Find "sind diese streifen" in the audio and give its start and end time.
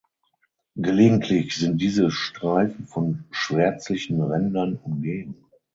1.57-2.87